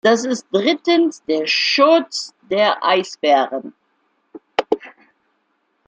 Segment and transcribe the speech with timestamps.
[0.03, 3.71] Da ist drittens der Schutz der Eisbären.